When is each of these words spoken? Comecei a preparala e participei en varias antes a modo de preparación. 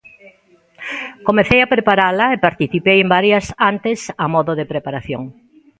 Comecei 1.27 1.59
a 1.63 1.71
preparala 1.73 2.25
e 2.35 2.43
participei 2.47 2.97
en 3.01 3.07
varias 3.15 3.45
antes 3.71 3.99
a 4.23 4.25
modo 4.35 4.51
de 4.59 4.69
preparación. 4.73 5.23